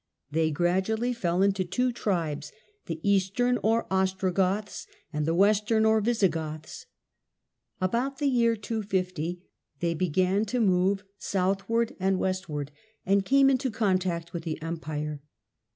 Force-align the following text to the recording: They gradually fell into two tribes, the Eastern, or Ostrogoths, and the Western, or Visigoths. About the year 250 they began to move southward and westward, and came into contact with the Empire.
They 0.31 0.49
gradually 0.49 1.13
fell 1.13 1.43
into 1.43 1.63
two 1.63 1.91
tribes, 1.91 2.51
the 2.87 2.99
Eastern, 3.07 3.59
or 3.61 3.85
Ostrogoths, 3.91 4.87
and 5.13 5.27
the 5.27 5.35
Western, 5.35 5.85
or 5.85 6.01
Visigoths. 6.01 6.87
About 7.79 8.17
the 8.17 8.25
year 8.25 8.55
250 8.55 9.43
they 9.79 9.93
began 9.93 10.43
to 10.45 10.59
move 10.59 11.03
southward 11.19 11.95
and 11.99 12.17
westward, 12.17 12.71
and 13.05 13.23
came 13.23 13.47
into 13.47 13.69
contact 13.69 14.33
with 14.33 14.41
the 14.41 14.59
Empire. 14.59 15.21